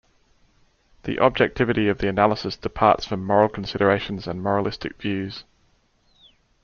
The 1.03 1.19
objectivity 1.19 1.87
of 1.87 1.99
the 1.99 2.07
analysis 2.07 2.57
departs 2.57 3.05
from 3.05 3.23
moral 3.23 3.49
considerations 3.49 4.25
and 4.25 4.41
moralistic 4.41 4.99
views. 4.99 5.43